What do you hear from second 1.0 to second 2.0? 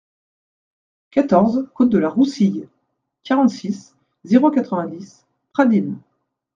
quatorze côte de